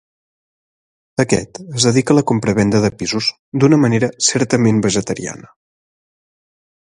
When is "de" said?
2.85-2.91